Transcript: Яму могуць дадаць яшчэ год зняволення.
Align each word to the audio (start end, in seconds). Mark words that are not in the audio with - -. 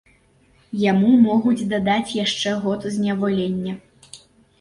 Яму 0.91 1.09
могуць 1.25 1.67
дадаць 1.73 2.15
яшчэ 2.19 2.53
год 2.63 2.87
зняволення. 2.95 3.75